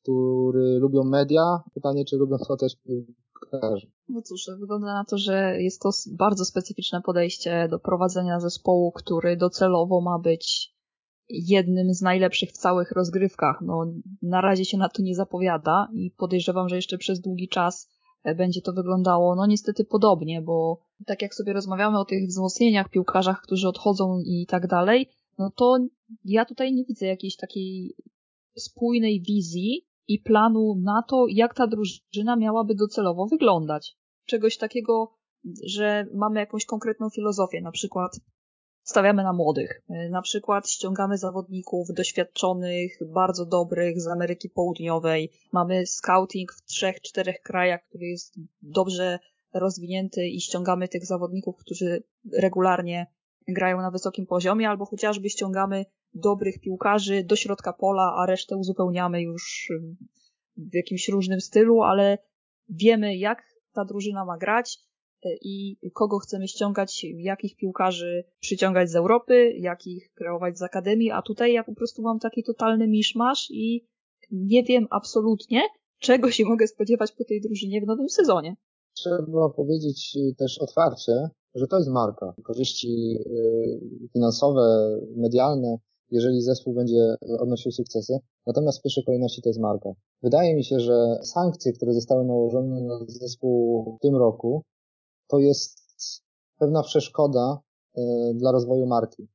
który 0.00 0.78
lubią 0.78 1.04
media. 1.04 1.42
Pytanie, 1.74 2.04
czy 2.04 2.16
lubią 2.16 2.36
to 2.38 2.56
też 2.56 2.76
piłkarze. 2.76 3.86
No 4.08 4.22
cóż, 4.22 4.50
wygląda 4.60 4.86
na 4.86 5.04
to, 5.04 5.18
że 5.18 5.62
jest 5.62 5.80
to 5.80 5.90
bardzo 6.12 6.44
specyficzne 6.44 7.02
podejście 7.02 7.68
do 7.70 7.78
prowadzenia 7.78 8.40
zespołu, 8.40 8.92
który 8.92 9.36
docelowo 9.36 10.00
ma 10.00 10.18
być 10.18 10.71
jednym 11.32 11.94
z 11.94 12.02
najlepszych 12.02 12.50
w 12.50 12.56
całych 12.56 12.90
rozgrywkach. 12.90 13.60
No, 13.60 13.86
na 14.22 14.40
razie 14.40 14.64
się 14.64 14.78
na 14.78 14.88
to 14.88 15.02
nie 15.02 15.14
zapowiada 15.14 15.88
i 15.92 16.10
podejrzewam, 16.10 16.68
że 16.68 16.76
jeszcze 16.76 16.98
przez 16.98 17.20
długi 17.20 17.48
czas 17.48 17.88
e, 18.24 18.34
będzie 18.34 18.62
to 18.62 18.72
wyglądało, 18.72 19.36
no 19.36 19.46
niestety 19.46 19.84
podobnie, 19.84 20.42
bo 20.42 20.80
tak 21.06 21.22
jak 21.22 21.34
sobie 21.34 21.52
rozmawiamy 21.52 21.98
o 21.98 22.04
tych 22.04 22.28
wzmocnieniach, 22.28 22.90
piłkarzach, 22.90 23.42
którzy 23.42 23.68
odchodzą 23.68 24.22
i 24.24 24.46
tak 24.46 24.66
dalej, 24.66 25.08
no 25.38 25.50
to 25.56 25.78
ja 26.24 26.44
tutaj 26.44 26.72
nie 26.72 26.84
widzę 26.84 27.06
jakiejś 27.06 27.36
takiej 27.36 27.96
spójnej 28.56 29.20
wizji 29.20 29.86
i 30.08 30.18
planu 30.18 30.74
na 30.82 31.02
to, 31.08 31.26
jak 31.28 31.54
ta 31.54 31.66
drużyna 31.66 32.36
miałaby 32.36 32.74
docelowo 32.74 33.26
wyglądać. 33.26 33.96
Czegoś 34.26 34.56
takiego, 34.56 35.12
że 35.66 36.06
mamy 36.14 36.40
jakąś 36.40 36.64
konkretną 36.64 37.10
filozofię, 37.10 37.60
na 37.60 37.70
przykład 37.70 38.20
stawiamy 38.82 39.22
na 39.22 39.32
młodych. 39.32 39.82
E, 39.88 40.08
na 40.08 40.22
przykład 40.22 40.70
ściągamy 40.70 41.18
zawodników 41.18 41.88
doświadczonych, 41.92 42.98
bardzo 43.06 43.46
dobrych 43.46 44.00
z 44.00 44.06
Ameryki 44.06 44.50
Południowej. 44.50 45.30
Mamy 45.52 45.86
scouting 45.86 46.52
w 46.52 46.62
trzech, 46.62 47.00
czterech 47.00 47.42
krajach, 47.42 47.84
który 47.88 48.06
jest 48.06 48.34
dobrze 48.62 49.18
rozwinięty 49.54 50.28
i 50.28 50.40
ściągamy 50.40 50.88
tych 50.88 51.06
zawodników, 51.06 51.56
którzy 51.56 52.02
regularnie 52.38 53.06
grają 53.48 53.76
na 53.76 53.90
wysokim 53.90 54.26
poziomie, 54.26 54.68
albo 54.68 54.86
chociażby 54.86 55.30
ściągamy 55.30 55.86
dobrych 56.14 56.60
piłkarzy 56.60 57.24
do 57.24 57.36
środka 57.36 57.72
pola, 57.72 58.14
a 58.16 58.26
resztę 58.26 58.56
uzupełniamy 58.56 59.22
już 59.22 59.72
w 60.56 60.74
jakimś 60.74 61.08
różnym 61.08 61.40
stylu, 61.40 61.82
ale 61.82 62.18
wiemy, 62.68 63.16
jak 63.16 63.42
ta 63.72 63.84
drużyna 63.84 64.24
ma 64.24 64.38
grać 64.38 64.78
e, 64.78 64.91
i 65.42 65.76
kogo 65.94 66.18
chcemy 66.18 66.48
ściągać, 66.48 67.06
jakich 67.16 67.56
piłkarzy 67.56 68.24
przyciągać 68.40 68.90
z 68.90 68.96
Europy, 68.96 69.52
jakich 69.58 70.12
kreować 70.14 70.58
z 70.58 70.62
Akademii, 70.62 71.10
a 71.10 71.22
tutaj 71.22 71.52
ja 71.52 71.64
po 71.64 71.74
prostu 71.74 72.02
mam 72.02 72.18
taki 72.18 72.42
totalny 72.44 72.88
miszmasz 72.88 73.48
i 73.50 73.86
nie 74.30 74.62
wiem 74.62 74.86
absolutnie, 74.90 75.60
czego 75.98 76.30
się 76.30 76.44
mogę 76.44 76.66
spodziewać 76.66 77.12
po 77.12 77.24
tej 77.24 77.40
drużynie 77.40 77.80
w 77.80 77.86
nowym 77.86 78.08
sezonie. 78.08 78.56
Trzeba 78.96 79.48
powiedzieć 79.56 80.18
też 80.38 80.58
otwarcie, 80.58 81.12
że 81.54 81.66
to 81.66 81.76
jest 81.76 81.90
marka. 81.90 82.34
Korzyści 82.42 83.18
y, 83.26 84.08
finansowe, 84.12 84.98
medialne 85.16 85.78
jeżeli 86.12 86.42
zespół 86.42 86.74
będzie 86.74 87.16
odnosił 87.38 87.72
sukcesy. 87.72 88.18
Natomiast 88.46 88.78
w 88.78 88.82
pierwszej 88.82 89.04
kolejności 89.04 89.42
to 89.42 89.48
jest 89.48 89.60
marka. 89.60 89.90
Wydaje 90.22 90.54
mi 90.54 90.64
się, 90.64 90.80
że 90.80 91.18
sankcje, 91.22 91.72
które 91.72 91.92
zostały 91.92 92.24
nałożone 92.24 92.80
na 92.80 92.98
zespół 93.06 93.84
w 93.96 94.02
tym 94.02 94.16
roku, 94.16 94.62
to 95.32 95.38
jest 95.38 95.82
pewna 96.58 96.82
przeszkoda 96.82 97.58
e, 97.94 98.02
dla 98.34 98.52
rozwoju 98.52 98.86
marki. 98.86 99.28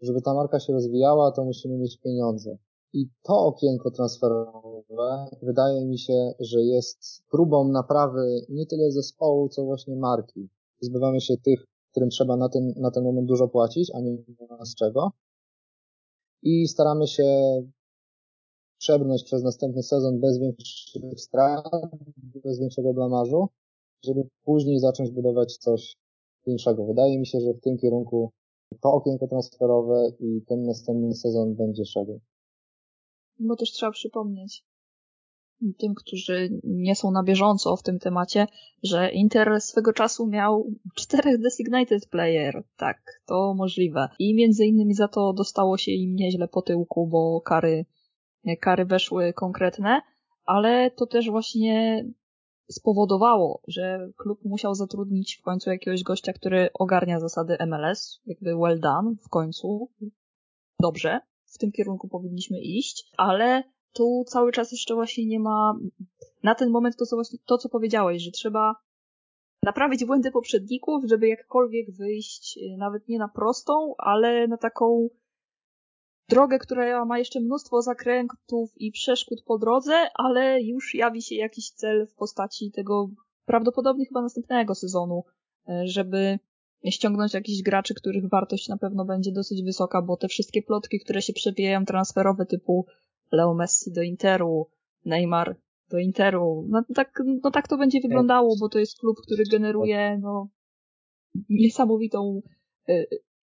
Żeby 0.00 0.22
ta 0.22 0.34
marka 0.34 0.60
się 0.60 0.72
rozwijała, 0.72 1.32
to 1.32 1.44
musimy 1.44 1.78
mieć 1.78 1.98
pieniądze. 1.98 2.58
I 2.92 3.08
to 3.22 3.38
okienko 3.38 3.90
transferowe 3.90 5.26
wydaje 5.42 5.86
mi 5.86 5.98
się, 5.98 6.32
że 6.40 6.62
jest 6.62 7.22
próbą 7.30 7.68
naprawy 7.68 8.46
nie 8.48 8.66
tyle 8.66 8.90
zespołu, 8.90 9.48
co 9.48 9.64
właśnie 9.64 9.96
marki. 9.96 10.48
Zbywamy 10.80 11.20
się 11.20 11.34
tych, 11.36 11.66
którym 11.90 12.08
trzeba 12.08 12.36
na 12.36 12.48
ten, 12.48 12.74
na 12.76 12.90
ten 12.90 13.04
moment 13.04 13.28
dużo 13.28 13.48
płacić, 13.48 13.90
a 13.94 14.00
nie 14.00 14.16
z 14.64 14.74
czego 14.74 15.12
i 16.42 16.68
staramy 16.68 17.06
się 17.06 17.24
przebrnąć 18.78 19.24
przez 19.24 19.42
następny 19.42 19.82
sezon 19.82 20.20
bez 20.20 20.38
większych 20.38 21.20
strat, 21.20 21.64
bez 22.44 22.60
większego 22.60 22.94
blamarzu, 22.94 23.48
żeby 24.04 24.28
później 24.44 24.78
zacząć 24.78 25.10
budować 25.10 25.56
coś 25.56 25.96
większego. 26.46 26.86
Wydaje 26.86 27.18
mi 27.18 27.26
się, 27.26 27.40
że 27.40 27.52
w 27.52 27.60
tym 27.60 27.78
kierunku 27.78 28.32
to 28.80 28.92
okienko 28.92 29.28
transferowe 29.28 30.12
i 30.20 30.42
ten 30.48 30.62
następny 30.62 31.14
sezon 31.14 31.54
będzie 31.54 31.84
szedł. 31.84 32.20
Bo 33.38 33.56
też 33.56 33.72
trzeba 33.72 33.92
przypomnieć, 33.92 34.64
tym, 35.78 35.94
którzy 35.94 36.60
nie 36.64 36.96
są 36.96 37.10
na 37.10 37.22
bieżąco 37.22 37.76
w 37.76 37.82
tym 37.82 37.98
temacie, 37.98 38.46
że 38.82 39.10
Inter 39.12 39.60
swego 39.60 39.92
czasu 39.92 40.26
miał 40.26 40.66
czterech 40.94 41.40
designated 41.40 42.08
player. 42.08 42.64
Tak, 42.76 43.22
to 43.26 43.54
możliwe. 43.54 44.08
I 44.18 44.34
między 44.34 44.66
innymi 44.66 44.94
za 44.94 45.08
to 45.08 45.32
dostało 45.32 45.78
się 45.78 45.92
im 45.92 46.16
nieźle 46.16 46.48
po 46.48 46.62
tyłku, 46.62 47.06
bo 47.06 47.40
kary, 47.40 47.86
kary 48.60 48.84
weszły 48.84 49.32
konkretne, 49.32 50.00
ale 50.44 50.90
to 50.90 51.06
też 51.06 51.30
właśnie 51.30 52.04
spowodowało, 52.70 53.62
że 53.68 54.08
klub 54.16 54.44
musiał 54.44 54.74
zatrudnić 54.74 55.36
w 55.36 55.42
końcu 55.42 55.70
jakiegoś 55.70 56.02
gościa, 56.02 56.32
który 56.32 56.68
ogarnia 56.74 57.20
zasady 57.20 57.56
MLS, 57.66 58.20
jakby 58.26 58.56
well 58.56 58.80
done 58.80 59.14
w 59.22 59.28
końcu. 59.28 59.90
Dobrze, 60.80 61.20
w 61.44 61.58
tym 61.58 61.72
kierunku 61.72 62.08
powinniśmy 62.08 62.60
iść, 62.60 63.10
ale 63.16 63.62
tu 63.92 64.24
cały 64.26 64.52
czas 64.52 64.72
jeszcze 64.72 64.94
właśnie 64.94 65.26
nie 65.26 65.40
ma, 65.40 65.78
na 66.42 66.54
ten 66.54 66.70
moment 66.70 66.96
to 66.96 67.06
co 67.06 67.16
właśnie, 67.16 67.38
to 67.46 67.58
co 67.58 67.68
powiedziałeś, 67.68 68.22
że 68.22 68.30
trzeba 68.30 68.74
naprawić 69.62 70.04
błędy 70.04 70.30
poprzedników, 70.30 71.04
żeby 71.04 71.28
jakkolwiek 71.28 71.96
wyjść 71.96 72.58
y, 72.58 72.76
nawet 72.78 73.08
nie 73.08 73.18
na 73.18 73.28
prostą, 73.28 73.94
ale 73.98 74.48
na 74.48 74.56
taką 74.56 75.08
drogę, 76.34 76.58
która 76.58 77.04
ma 77.04 77.18
jeszcze 77.18 77.40
mnóstwo 77.40 77.82
zakrętów 77.82 78.70
i 78.76 78.92
przeszkód 78.92 79.42
po 79.46 79.58
drodze, 79.58 79.94
ale 80.14 80.62
już 80.62 80.94
jawi 80.94 81.22
się 81.22 81.34
jakiś 81.34 81.70
cel 81.70 82.06
w 82.06 82.14
postaci 82.14 82.70
tego 82.70 83.10
prawdopodobnie 83.44 84.06
chyba 84.06 84.22
następnego 84.22 84.74
sezonu, 84.74 85.24
y, 85.68 85.72
żeby 85.84 86.38
ściągnąć 86.90 87.34
jakichś 87.34 87.62
graczy, 87.62 87.94
których 87.94 88.28
wartość 88.28 88.68
na 88.68 88.76
pewno 88.76 89.04
będzie 89.04 89.32
dosyć 89.32 89.62
wysoka, 89.62 90.02
bo 90.02 90.16
te 90.16 90.28
wszystkie 90.28 90.62
plotki, 90.62 91.00
które 91.00 91.22
się 91.22 91.32
przewijają 91.32 91.84
transferowe 91.84 92.46
typu 92.46 92.86
Leo 93.32 93.54
Messi 93.54 93.92
do 93.92 94.02
Interu, 94.02 94.70
Neymar 95.04 95.56
do 95.90 95.98
Interu. 95.98 96.66
No 96.68 96.84
tak, 96.94 97.22
no 97.42 97.50
tak 97.50 97.68
to 97.68 97.76
będzie 97.76 98.00
wyglądało, 98.00 98.56
bo 98.60 98.68
to 98.68 98.78
jest 98.78 98.98
klub, 98.98 99.16
który 99.22 99.44
generuje 99.50 100.18
no, 100.22 100.48
niesamowitą 101.48 102.42
e, 102.88 103.04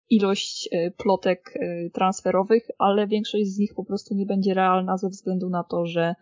ilość 0.09 0.69
e, 0.71 0.91
plotek 0.91 1.53
e, 1.55 1.89
transferowych, 1.89 2.67
ale 2.77 3.07
większość 3.07 3.47
z 3.47 3.59
nich 3.59 3.73
po 3.75 3.85
prostu 3.85 4.15
nie 4.15 4.25
będzie 4.25 4.53
realna 4.53 4.97
ze 4.97 5.09
względu 5.09 5.49
na 5.49 5.63
to, 5.63 5.85
że 5.85 6.15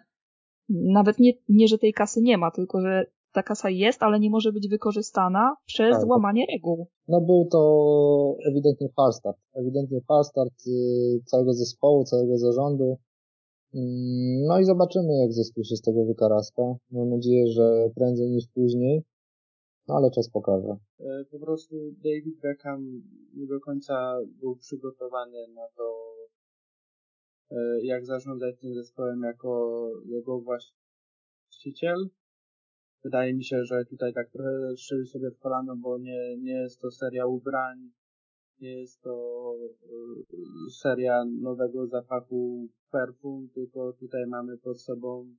nawet 0.70 1.20
nie, 1.20 1.34
nie 1.50 1.68
że 1.68 1.78
tej 1.78 1.94
kasy 1.94 2.22
nie 2.22 2.38
ma, 2.38 2.52
tylko 2.52 2.82
że 2.82 3.06
ta 3.34 3.44
kasa 3.44 3.70
jest, 3.70 4.04
ale 4.04 4.20
nie 4.20 4.30
może 4.30 4.52
być 4.52 4.68
wykorzystana 4.68 5.56
przez 5.66 5.98
tak. 5.98 6.10
łamanie 6.10 6.46
reguł. 6.54 6.88
No 7.08 7.22
był 7.22 7.48
to 7.52 8.36
ewidentnie 8.50 8.90
falstart. 8.96 9.38
Ewidentnie 9.54 10.02
falstart 10.08 10.68
y, 10.68 11.22
całego 11.26 11.54
zespołu, 11.54 12.04
całego 12.04 12.38
zarządu. 12.38 12.98
Mm, 13.74 14.46
no 14.48 14.60
i 14.60 14.66
zobaczymy, 14.66 15.18
jak 15.22 15.34
zespół 15.34 15.64
się 15.64 15.76
z 15.76 15.82
tego 15.82 16.06
wykaraska. 16.06 16.64
Mam 16.92 17.10
nadzieję, 17.10 17.48
że 17.48 17.90
prędzej 17.96 18.32
niż 18.32 18.48
później, 18.48 19.04
no 19.88 19.96
ale 19.96 20.12
czas 20.12 20.30
pokaże. 20.30 20.78
E, 21.00 21.26
po 21.32 21.40
prostu 21.40 21.76
David 21.92 22.40
Beckham 22.42 23.04
nie 23.34 23.48
do 23.48 23.60
końca 23.60 24.20
był 24.40 24.56
przygotowany 24.56 25.48
na 25.56 25.68
to, 25.76 26.16
e, 27.52 27.86
jak 27.86 28.06
zarządzać 28.06 28.56
tym 28.60 28.74
zespołem 28.74 29.22
jako 29.22 29.82
jego 30.06 30.40
właściciel. 30.40 32.10
Wydaje 33.04 33.34
mi 33.34 33.44
się, 33.44 33.66
że 33.66 33.86
tutaj 33.86 34.14
tak 34.14 34.30
trochę 34.30 34.78
strzelił 34.78 35.06
sobie 35.06 35.32
w 35.32 35.40
kolano, 35.40 35.76
bo 35.76 35.98
nie, 35.98 36.38
nie 36.38 36.62
jest 36.62 36.80
to 36.80 36.92
seria 36.92 37.26
ubrań, 37.26 37.92
nie 38.60 38.80
jest 38.80 39.02
to 39.02 39.56
y, 40.34 40.72
seria 40.82 41.26
nowego 41.26 41.88
zapachu 41.88 42.68
perfum, 42.92 43.50
tylko 43.54 43.94
tutaj 43.94 44.28
mamy 44.28 44.58
pod 44.58 44.82
sobą 44.82 45.36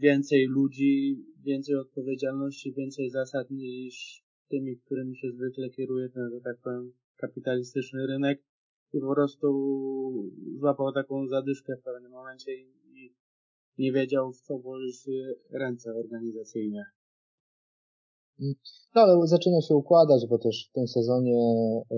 więcej 0.00 0.46
ludzi, 0.46 1.24
więcej 1.44 1.76
odpowiedzialności, 1.76 2.72
więcej 2.72 3.10
zasad 3.10 3.50
niż 3.50 4.24
tymi, 4.48 4.76
którymi 4.76 5.16
się 5.16 5.32
zwykle 5.32 5.70
kieruje 5.70 6.08
ten, 6.08 6.30
że 6.30 6.40
tak 6.40 6.56
powiem, 6.64 6.92
kapitalistyczny 7.16 8.06
rynek 8.06 8.42
i 8.92 9.00
po 9.00 9.14
prostu 9.14 9.48
złapał 10.58 10.92
taką 10.92 11.28
zadyszkę 11.28 11.76
w 11.76 11.82
pewnym 11.82 12.12
momencie 12.12 12.54
i, 12.54 12.66
i 12.94 13.14
nie 13.78 13.92
wiedział 13.92 14.32
w 14.32 14.40
co 14.40 14.58
włożyć 14.58 14.96
ręce 15.50 15.94
organizacyjnie. 15.94 16.84
No 18.94 19.02
ale 19.02 19.26
zaczyna 19.26 19.60
się 19.60 19.74
układać, 19.74 20.26
bo 20.26 20.38
też 20.38 20.68
w 20.70 20.72
tym 20.72 20.88
sezonie 20.88 21.38
e, 21.90 21.96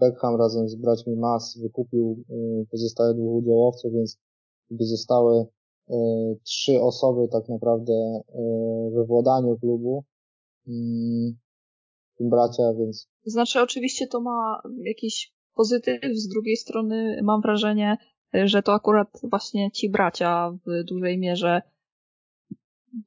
Beckham 0.00 0.36
razem 0.36 0.68
z 0.68 0.74
braćmi 0.74 1.16
Mas 1.16 1.58
wykupił 1.62 2.24
e, 2.30 2.64
pozostałe 2.70 3.14
dwóch 3.14 3.42
udziałowców, 3.42 3.92
więc 3.92 4.18
gdy 4.70 4.84
zostały 4.84 5.46
trzy 6.44 6.80
osoby 6.80 7.28
tak 7.32 7.48
naprawdę 7.48 8.22
we 8.94 9.04
władaniu 9.04 9.58
klubu, 9.58 10.04
mm, 10.68 11.38
tym 12.18 12.30
bracia, 12.30 12.74
więc... 12.78 13.08
Znaczy 13.24 13.60
oczywiście 13.60 14.06
to 14.06 14.20
ma 14.20 14.62
jakiś 14.84 15.34
pozytyw, 15.54 16.00
z 16.14 16.28
drugiej 16.28 16.56
strony 16.56 17.20
mam 17.22 17.40
wrażenie, 17.40 17.96
że 18.32 18.62
to 18.62 18.74
akurat 18.74 19.08
właśnie 19.22 19.70
ci 19.70 19.90
bracia 19.90 20.58
w 20.66 20.84
dużej 20.84 21.18
mierze 21.18 21.62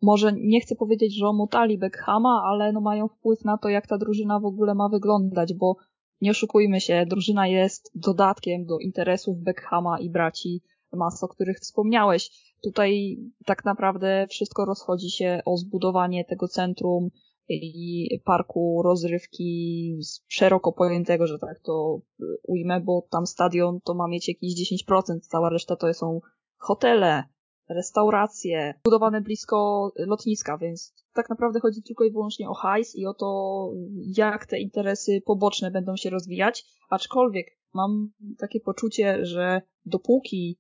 może 0.01 0.33
nie 0.33 0.61
chcę 0.61 0.75
powiedzieć, 0.75 1.17
że 1.17 1.27
omotali 1.27 1.77
Beckhama, 1.77 2.43
ale 2.45 2.71
no 2.71 2.81
mają 2.81 3.07
wpływ 3.07 3.45
na 3.45 3.57
to, 3.57 3.69
jak 3.69 3.88
ta 3.88 3.97
drużyna 3.97 4.39
w 4.39 4.45
ogóle 4.45 4.75
ma 4.75 4.89
wyglądać, 4.89 5.53
bo 5.53 5.75
nie 6.21 6.31
oszukujmy 6.31 6.81
się, 6.81 7.05
drużyna 7.09 7.47
jest 7.47 7.91
dodatkiem 7.95 8.65
do 8.65 8.79
interesów 8.79 9.38
Beckhama 9.43 10.00
i 10.00 10.09
braci 10.09 10.61
Mas, 10.93 11.23
o 11.23 11.27
których 11.27 11.59
wspomniałeś. 11.59 12.50
Tutaj 12.63 13.18
tak 13.46 13.65
naprawdę 13.65 14.27
wszystko 14.30 14.65
rozchodzi 14.65 15.12
się 15.12 15.41
o 15.46 15.58
zbudowanie 15.58 16.25
tego 16.25 16.48
centrum 16.48 17.10
i 17.50 18.20
parku 18.25 18.82
rozrywki 18.84 19.94
szeroko 20.27 20.72
pojętego, 20.72 21.27
że 21.27 21.39
tak 21.39 21.60
to 21.60 22.01
ujmę, 22.48 22.82
bo 22.82 23.08
tam 23.10 23.25
stadion 23.25 23.80
to 23.84 23.94
ma 23.94 24.08
mieć 24.08 24.27
jakieś 24.27 24.74
10%, 24.89 25.20
cała 25.20 25.50
reszta 25.50 25.75
to 25.75 25.94
są 25.94 26.20
hotele, 26.58 27.24
restauracje, 27.70 28.74
budowane 28.84 29.22
blisko 29.22 29.91
lotniska, 29.98 30.58
więc 30.58 30.94
tak 31.13 31.30
naprawdę 31.30 31.60
chodzi 31.60 31.84
tylko 31.84 32.03
i 32.03 32.12
wyłącznie 32.12 32.50
o 32.50 32.53
hajs 32.53 32.96
i 32.96 33.06
o 33.06 33.13
to, 33.13 33.70
jak 34.18 34.46
te 34.46 34.60
interesy 34.60 35.22
poboczne 35.25 35.72
będą 35.72 35.96
się 35.96 36.10
rozwijać, 36.10 36.65
aczkolwiek 36.89 37.48
mam 37.74 38.12
takie 38.38 38.60
poczucie, 38.60 39.25
że 39.25 39.62
dopóki 39.86 40.60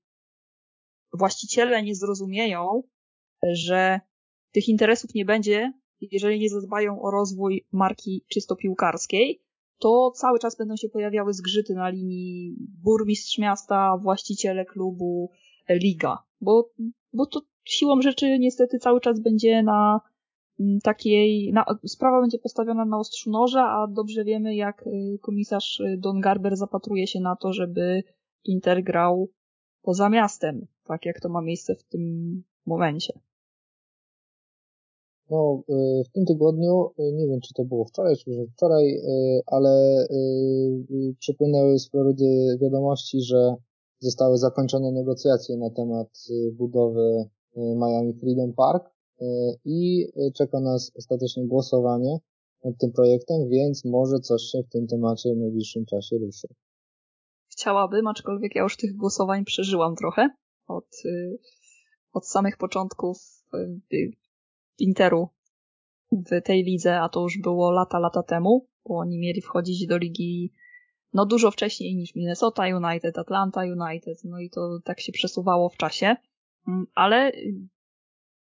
właściciele 1.13 1.83
nie 1.83 1.95
zrozumieją, 1.95 2.83
że 3.53 3.99
tych 4.51 4.67
interesów 4.67 5.13
nie 5.15 5.25
będzie, 5.25 5.73
jeżeli 6.01 6.39
nie 6.39 6.49
zadbają 6.49 7.01
o 7.01 7.11
rozwój 7.11 7.67
marki 7.71 8.25
czysto 8.27 8.55
piłkarskiej, 8.55 9.41
to 9.79 10.11
cały 10.11 10.39
czas 10.39 10.57
będą 10.57 10.75
się 10.75 10.89
pojawiały 10.89 11.33
zgrzyty 11.33 11.73
na 11.73 11.89
linii 11.89 12.55
burmistrz 12.83 13.37
miasta, 13.37 13.97
właściciele 13.97 14.65
klubu, 14.65 15.31
liga, 15.69 16.17
bo, 16.41 16.69
bo 17.13 17.25
to 17.25 17.41
siłą 17.63 18.01
rzeczy 18.01 18.39
niestety 18.39 18.79
cały 18.79 19.01
czas 19.01 19.19
będzie 19.19 19.63
na 19.63 20.01
mm, 20.59 20.79
takiej, 20.79 21.53
na, 21.53 21.65
sprawa 21.87 22.21
będzie 22.21 22.39
postawiona 22.39 22.85
na 22.85 22.97
ostrzu 22.99 23.31
noża, 23.31 23.63
a 23.63 23.87
dobrze 23.87 24.23
wiemy, 24.23 24.55
jak 24.55 24.87
y, 24.87 25.19
komisarz 25.21 25.81
Don 25.97 26.21
Garber 26.21 26.55
zapatruje 26.55 27.07
się 27.07 27.19
na 27.19 27.35
to, 27.35 27.53
żeby 27.53 28.03
Inter 28.43 28.83
grał 28.83 29.29
poza 29.81 30.09
miastem, 30.09 30.67
tak 30.83 31.05
jak 31.05 31.19
to 31.19 31.29
ma 31.29 31.41
miejsce 31.41 31.75
w 31.75 31.83
tym 31.83 32.43
momencie. 32.65 33.13
No, 35.31 35.63
y, 35.69 36.03
w 36.03 36.11
tym 36.11 36.25
tygodniu, 36.25 36.89
y, 36.99 37.13
nie 37.13 37.27
wiem 37.27 37.41
czy 37.41 37.53
to 37.53 37.65
było 37.65 37.85
wczoraj, 37.85 38.15
czy 38.17 38.29
może 38.29 38.47
wczoraj, 38.47 38.95
y, 38.95 39.41
ale 39.45 40.05
przypłynęły 41.19 41.79
z 41.79 41.89
Florydy 41.89 42.57
wiadomości, 42.61 43.21
że 43.21 43.55
zostały 43.99 44.37
zakończone 44.37 44.91
negocjacje 44.91 45.57
na 45.57 45.69
temat 45.69 46.09
budowy 46.53 47.29
Miami 47.55 48.13
Freedom 48.13 48.53
Park 48.53 48.89
i 49.65 50.07
czeka 50.35 50.59
nas 50.59 50.91
ostatecznie 50.95 51.47
głosowanie 51.47 52.17
nad 52.63 52.77
tym 52.77 52.91
projektem, 52.91 53.49
więc 53.49 53.85
może 53.85 54.19
coś 54.19 54.41
się 54.41 54.63
w 54.63 54.69
tym 54.69 54.87
temacie 54.87 55.33
w 55.33 55.37
najbliższym 55.37 55.85
czasie 55.85 56.17
ruszy. 56.17 56.47
Chciałabym, 57.61 58.07
aczkolwiek 58.07 58.55
ja 58.55 58.63
już 58.63 58.77
tych 58.77 58.95
głosowań 58.95 59.45
przeżyłam 59.45 59.95
trochę 59.95 60.29
od, 60.67 60.87
od 62.13 62.27
samych 62.27 62.57
początków 62.57 63.17
Interu 64.79 65.29
w 66.11 66.41
tej 66.43 66.63
lidze, 66.63 67.01
a 67.01 67.09
to 67.09 67.21
już 67.21 67.37
było 67.37 67.71
lata, 67.71 67.99
lata 67.99 68.23
temu, 68.23 68.67
bo 68.85 68.97
oni 68.97 69.19
mieli 69.19 69.41
wchodzić 69.41 69.87
do 69.87 69.97
ligi 69.97 70.53
no 71.13 71.25
dużo 71.25 71.51
wcześniej 71.51 71.95
niż 71.95 72.15
Minnesota 72.15 72.63
United, 72.63 73.17
Atlanta 73.17 73.61
United, 73.61 74.17
no 74.23 74.39
i 74.39 74.49
to 74.49 74.79
tak 74.83 74.99
się 74.99 75.11
przesuwało 75.11 75.69
w 75.69 75.77
czasie. 75.77 76.15
Mm, 76.67 76.85
ale 76.95 77.31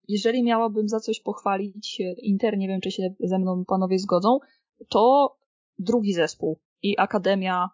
jeżeli 0.08 0.42
miałabym 0.42 0.88
za 0.88 1.00
coś 1.00 1.20
pochwalić 1.20 2.02
Inter, 2.18 2.58
nie 2.58 2.68
wiem 2.68 2.80
czy 2.80 2.90
się 2.90 3.14
ze 3.20 3.38
mną 3.38 3.64
panowie 3.64 3.98
zgodzą, 3.98 4.38
to 4.88 5.36
drugi 5.78 6.12
zespół 6.12 6.60
i 6.82 6.98
Akademia 6.98 7.68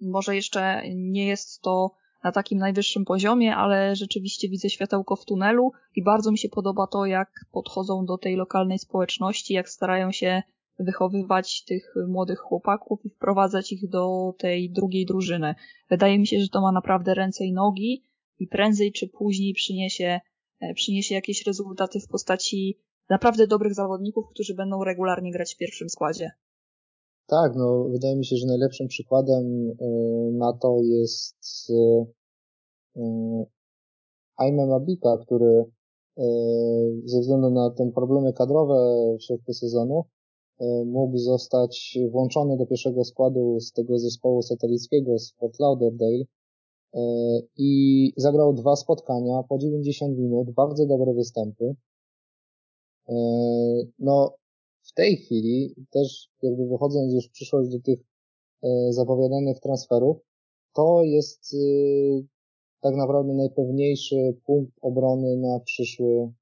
może 0.00 0.36
jeszcze 0.36 0.82
nie 0.94 1.26
jest 1.26 1.62
to 1.62 1.90
na 2.24 2.32
takim 2.32 2.58
najwyższym 2.58 3.04
poziomie, 3.04 3.56
ale 3.56 3.96
rzeczywiście 3.96 4.48
widzę 4.48 4.70
światełko 4.70 5.16
w 5.16 5.24
tunelu 5.24 5.72
i 5.96 6.02
bardzo 6.02 6.30
mi 6.30 6.38
się 6.38 6.48
podoba 6.48 6.86
to, 6.86 7.06
jak 7.06 7.30
podchodzą 7.52 8.04
do 8.06 8.18
tej 8.18 8.36
lokalnej 8.36 8.78
społeczności, 8.78 9.54
jak 9.54 9.68
starają 9.68 10.12
się 10.12 10.42
wychowywać 10.78 11.64
tych 11.64 11.94
młodych 12.08 12.38
chłopaków 12.38 13.04
i 13.04 13.10
wprowadzać 13.10 13.72
ich 13.72 13.88
do 13.88 14.34
tej 14.38 14.70
drugiej 14.70 15.06
drużyny. 15.06 15.54
Wydaje 15.90 16.18
mi 16.18 16.26
się, 16.26 16.40
że 16.40 16.48
to 16.48 16.60
ma 16.60 16.72
naprawdę 16.72 17.14
ręce 17.14 17.44
i 17.44 17.52
nogi 17.52 18.02
i 18.38 18.46
prędzej 18.46 18.92
czy 18.92 19.08
później 19.08 19.54
przyniesie, 19.54 20.20
e, 20.60 20.74
przyniesie 20.74 21.14
jakieś 21.14 21.46
rezultaty 21.46 22.00
w 22.00 22.08
postaci 22.08 22.78
naprawdę 23.08 23.46
dobrych 23.46 23.74
zawodników, 23.74 24.24
którzy 24.30 24.54
będą 24.54 24.84
regularnie 24.84 25.32
grać 25.32 25.54
w 25.54 25.58
pierwszym 25.58 25.88
składzie. 25.88 26.30
Tak, 27.28 27.56
no 27.56 27.84
wydaje 27.84 28.16
mi 28.16 28.26
się, 28.26 28.36
że 28.36 28.46
najlepszym 28.46 28.88
przykładem 28.88 29.70
y, 29.70 29.74
na 30.32 30.52
to 30.52 30.80
jest 30.82 31.70
y, 31.70 32.06
y, 32.96 33.00
Aime 34.36 34.66
Mabika, 34.66 35.18
który 35.18 35.64
ze 37.04 37.20
względu 37.20 37.50
na 37.50 37.70
te 37.70 37.90
problemy 37.94 38.32
kadrowe 38.32 38.76
w 39.18 39.22
środku 39.22 39.52
sezonu 39.52 40.04
mógł 40.86 41.18
zostać 41.18 41.98
włączony 42.10 42.56
do 42.56 42.66
pierwszego 42.66 43.04
składu 43.04 43.60
z 43.60 43.72
tego 43.72 43.98
zespołu 43.98 44.42
satelickiego 44.42 45.18
z 45.18 45.32
Fort 45.32 45.60
Lauderdale 45.60 46.24
i 47.56 48.12
zagrał 48.16 48.52
dwa 48.52 48.76
spotkania 48.76 49.42
po 49.48 49.58
90 49.58 50.18
minut, 50.18 50.50
bardzo 50.50 50.86
dobre 50.86 51.14
występy. 51.14 51.74
No, 53.98 54.34
w 54.88 54.92
tej 54.92 55.16
chwili 55.16 55.74
też 55.90 56.30
jakby 56.42 56.66
wychodząc 56.66 57.14
już 57.14 57.28
w 57.28 57.32
przyszłość 57.32 57.70
do 57.70 57.80
tych 57.80 57.98
e, 58.62 58.92
zapowiadanych 58.92 59.60
transferów, 59.60 60.16
to 60.74 61.02
jest 61.04 61.54
e, 61.54 61.58
tak 62.80 62.94
naprawdę 62.96 63.34
najpewniejszy 63.34 64.16
punkt 64.46 64.72
obrony 64.82 65.36
na 65.36 65.60
przyszły 65.60 66.32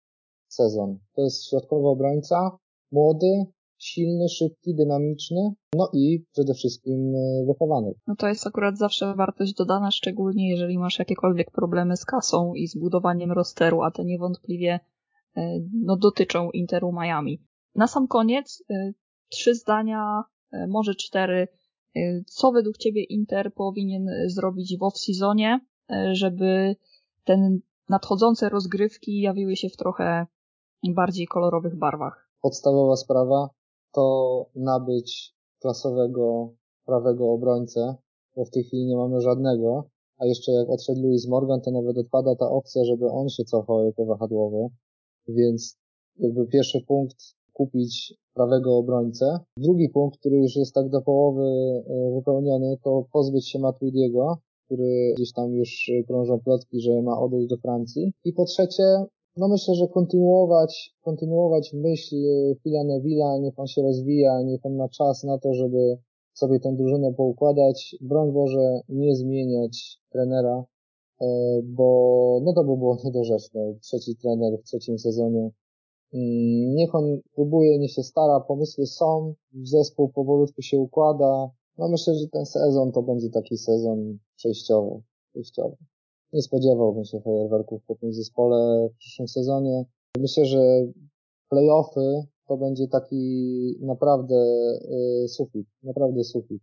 sezon. 0.49 0.99
To 1.15 1.23
jest 1.23 1.49
środkowy 1.49 1.89
obrońca, 1.89 2.59
młody, 2.93 3.45
silny, 3.79 4.29
szybki, 4.29 4.75
dynamiczny, 4.75 5.55
no 5.75 5.91
i 5.93 6.25
przede 6.33 6.55
wszystkim 6.55 7.15
e, 7.15 7.45
wychowany. 7.47 7.95
No 8.07 8.17
to 8.17 8.29
jest 8.29 8.47
akurat 8.47 8.79
zawsze 8.79 9.15
wartość 9.15 9.55
dodana, 9.55 9.91
szczególnie 9.91 10.51
jeżeli 10.51 10.79
masz 10.79 10.99
jakiekolwiek 10.99 11.51
problemy 11.51 11.97
z 11.97 12.05
kasą 12.05 12.55
i 12.55 12.67
z 12.67 12.79
budowaniem 12.79 13.33
rosteru, 13.33 13.83
a 13.83 13.91
te 13.91 14.05
niewątpliwie 14.05 14.81
no, 15.73 15.97
dotyczą 15.97 16.51
Interu 16.51 16.93
Miami. 16.93 17.47
Na 17.77 17.87
sam 17.87 18.09
koniec 18.09 18.65
y, 18.71 18.95
trzy 19.29 19.55
zdania, 19.55 20.23
y, 20.55 20.67
może 20.69 20.95
cztery. 20.95 21.49
Y, 21.97 22.25
co 22.27 22.53
według 22.53 22.77
Ciebie 22.77 23.05
Inter 23.05 23.55
powinien 23.55 24.09
zrobić 24.27 24.79
w 24.79 24.83
off-seasonie, 24.83 25.59
żeby 26.13 26.77
ten 27.25 27.61
nadchodzące 27.89 28.49
rozgrywki 28.49 29.21
jawiły 29.21 29.57
się 29.57 29.69
w 29.69 29.77
trochę 29.77 30.27
bardziej 30.95 31.27
kolorowych 31.27 31.79
barwach? 31.79 32.31
Podstawowa 32.43 32.97
sprawa 32.97 33.51
to 33.93 34.47
nabyć 34.55 35.35
klasowego 35.61 36.55
prawego 36.85 37.33
obrońcę, 37.33 37.95
bo 38.37 38.45
w 38.45 38.51
tej 38.51 38.65
chwili 38.65 38.87
nie 38.87 38.97
mamy 38.97 39.21
żadnego, 39.21 39.91
a 40.19 40.27
jeszcze 40.27 40.53
jak 40.53 40.71
odszedł 40.71 41.03
Louis 41.03 41.29
Morgan, 41.29 41.61
to 41.61 41.71
nawet 41.71 41.99
odpada 41.99 42.37
ta 42.37 42.51
opcja, 42.51 42.85
żeby 42.85 43.07
on 43.11 43.29
się 43.29 43.45
cofał 43.45 43.87
jako 43.87 44.05
wahadłowy, 44.05 44.69
więc 45.29 45.79
jakby 46.17 46.47
pierwszy 46.47 46.81
punkt 46.89 47.17
kupić 47.57 48.15
prawego 48.35 48.77
obrońcę. 48.77 49.39
Drugi 49.57 49.89
punkt, 49.89 50.19
który 50.19 50.37
już 50.37 50.57
jest 50.57 50.75
tak 50.75 50.89
do 50.89 51.01
połowy 51.03 51.45
e, 51.45 52.15
wypełniony, 52.15 52.77
to 52.85 53.05
pozbyć 53.13 53.49
się 53.51 53.59
Matuidiego, 53.59 54.39
który 54.65 55.13
gdzieś 55.17 55.33
tam 55.33 55.55
już 55.55 55.91
krążą 56.07 56.41
plotki, 56.41 56.81
że 56.81 57.03
ma 57.03 57.21
odejść 57.21 57.49
do 57.49 57.57
Francji. 57.57 58.13
I 58.25 58.33
po 58.33 58.45
trzecie, 58.45 58.85
no 59.37 59.49
myślę, 59.49 59.75
że 59.75 59.89
kontynuować, 59.89 60.95
kontynuować 61.03 61.73
myśl 61.73 62.17
Phila 62.63 62.85
Neville'a, 62.85 63.41
niech 63.41 63.59
on 63.59 63.67
się 63.67 63.83
rozwija, 63.83 64.43
niech 64.43 64.67
on 64.67 64.77
ma 64.77 64.89
czas 64.89 65.25
na 65.25 65.39
to, 65.39 65.55
żeby 65.55 65.99
sobie 66.35 66.61
tę 66.61 66.73
drużynę 66.77 67.15
poukładać. 67.15 67.97
Broń 68.01 68.33
Boże, 68.33 68.81
nie 68.89 69.17
zmieniać 69.17 69.99
trenera, 70.13 70.65
e, 71.21 71.27
bo 71.65 72.41
no 72.45 72.53
to 72.53 72.65
by 72.65 72.77
było 72.77 72.97
niedorzeczne. 73.05 73.75
Trzeci 73.81 74.17
trener 74.17 74.59
w 74.59 74.63
trzecim 74.63 74.99
sezonie 74.99 75.51
niech 76.75 76.95
on 76.95 77.21
próbuje, 77.35 77.79
niech 77.79 77.93
się 77.93 78.03
stara, 78.03 78.41
pomysły 78.41 78.87
są, 78.87 79.35
zespół 79.63 80.09
powolutku 80.09 80.63
się 80.63 80.79
układa. 80.79 81.51
No 81.79 81.89
myślę, 81.89 82.15
że 82.15 82.29
ten 82.29 82.47
sezon 82.47 82.93
to 82.93 83.03
będzie 83.03 83.31
taki 83.31 83.59
sezon 83.59 84.19
przejściowy. 84.37 85.03
przejściowy. 85.31 85.77
Nie 86.33 86.43
spodziewałbym 86.43 87.05
się 87.05 87.21
fajerwerków 87.21 87.83
po 87.87 87.95
tym 87.95 88.13
zespole 88.13 88.89
w 88.89 88.97
przyszłym 88.97 89.29
sezonie. 89.29 89.85
Myślę, 90.19 90.45
że 90.45 90.87
playoffy 91.49 92.23
to 92.49 92.57
będzie 92.57 92.89
taki 92.89 93.77
naprawdę 93.81 94.37
y, 95.25 95.29
sufit, 95.29 95.67
naprawdę 95.83 96.25
sufit. 96.25 96.63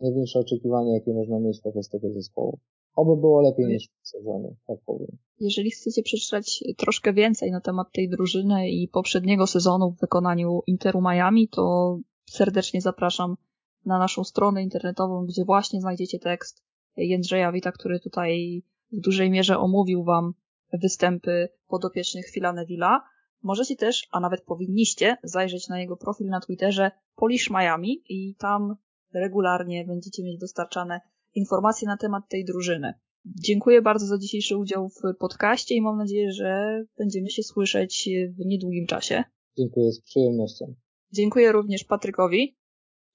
Największe 0.00 0.38
oczekiwania, 0.38 0.94
jakie 0.94 1.12
można 1.12 1.40
mieć 1.40 1.60
wobec 1.62 1.88
tego 1.88 2.12
zespołu. 2.12 2.58
Oby 2.94 3.20
było 3.20 3.40
lepiej 3.40 3.66
niż 3.66 3.88
w 4.02 4.08
sezonie, 4.08 4.54
tak 4.66 4.76
powiem. 4.86 5.08
Jeżeli 5.40 5.70
chcecie 5.70 6.02
przeczytać 6.02 6.64
troszkę 6.76 7.12
więcej 7.12 7.50
na 7.50 7.60
temat 7.60 7.92
tej 7.92 8.08
drużyny 8.08 8.70
i 8.70 8.88
poprzedniego 8.88 9.46
sezonu 9.46 9.90
w 9.90 10.00
wykonaniu 10.00 10.62
Interu 10.66 11.00
Miami, 11.00 11.48
to 11.48 11.98
serdecznie 12.30 12.80
zapraszam 12.80 13.36
na 13.84 13.98
naszą 13.98 14.24
stronę 14.24 14.62
internetową, 14.62 15.26
gdzie 15.26 15.44
właśnie 15.44 15.80
znajdziecie 15.80 16.18
tekst 16.18 16.62
Jędrzeja 16.96 17.52
Wita, 17.52 17.72
który 17.72 18.00
tutaj 18.00 18.62
w 18.92 19.00
dużej 19.00 19.30
mierze 19.30 19.58
omówił 19.58 20.04
Wam 20.04 20.34
występy 20.72 21.48
podopiecznych 21.68 22.30
Phila 22.30 22.54
Neville'a. 22.54 22.98
Możecie 23.42 23.76
też, 23.76 24.08
a 24.10 24.20
nawet 24.20 24.44
powinniście, 24.44 25.16
zajrzeć 25.22 25.68
na 25.68 25.80
jego 25.80 25.96
profil 25.96 26.26
na 26.26 26.40
Twitterze 26.40 26.90
Polish 27.16 27.50
Miami 27.50 28.02
i 28.08 28.34
tam 28.38 28.76
regularnie 29.14 29.84
będziecie 29.84 30.24
mieć 30.24 30.40
dostarczane 30.40 31.00
informacje 31.34 31.88
na 31.88 31.96
temat 31.96 32.24
tej 32.28 32.44
drużyny. 32.44 32.94
Dziękuję 33.24 33.82
bardzo 33.82 34.06
za 34.06 34.18
dzisiejszy 34.18 34.56
udział 34.56 34.88
w 34.88 35.16
podcaście 35.18 35.74
i 35.74 35.80
mam 35.80 35.98
nadzieję, 35.98 36.32
że 36.32 36.82
będziemy 36.98 37.30
się 37.30 37.42
słyszeć 37.42 38.08
w 38.38 38.46
niedługim 38.46 38.86
czasie. 38.86 39.24
Dziękuję 39.58 39.92
z 39.92 40.00
przyjemnością. 40.00 40.74
Dziękuję 41.12 41.52
również 41.52 41.84
Patrykowi. 41.84 42.56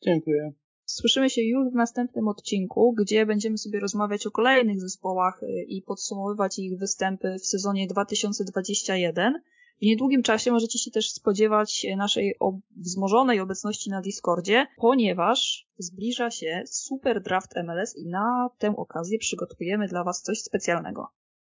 Dziękuję. 0.03 0.53
Słyszymy 0.85 1.29
się 1.29 1.41
już 1.41 1.71
w 1.71 1.75
następnym 1.75 2.27
odcinku, 2.27 2.93
gdzie 2.93 3.25
będziemy 3.25 3.57
sobie 3.57 3.79
rozmawiać 3.79 4.27
o 4.27 4.31
kolejnych 4.31 4.81
zespołach 4.81 5.43
y, 5.43 5.65
i 5.67 5.81
podsumowywać 5.81 6.59
ich 6.59 6.79
występy 6.79 7.35
w 7.39 7.45
sezonie 7.45 7.87
2021. 7.87 9.33
W 9.81 9.85
niedługim 9.85 10.23
czasie 10.23 10.51
możecie 10.51 10.79
się 10.79 10.91
też 10.91 11.11
spodziewać 11.11 11.85
naszej 11.97 12.35
wzmożonej 12.77 13.39
obecności 13.39 13.89
na 13.89 14.01
Discordzie, 14.01 14.67
ponieważ 14.77 15.67
zbliża 15.77 16.31
się 16.31 16.63
Super 16.65 17.21
Draft 17.21 17.51
MLS 17.63 17.95
i 17.97 18.07
na 18.07 18.49
tę 18.57 18.75
okazję 18.77 19.17
przygotujemy 19.19 19.87
dla 19.87 20.03
Was 20.03 20.21
coś 20.21 20.41
specjalnego. 20.41 21.07